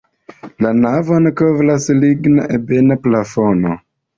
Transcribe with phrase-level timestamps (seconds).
[0.65, 3.79] La navon kovras ligna ebena plafono.